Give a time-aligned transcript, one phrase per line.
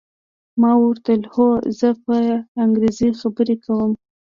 [0.61, 1.47] ما ورته وویل: هو،
[1.79, 2.15] زه په
[2.63, 3.91] انګریزي خبرې کوم.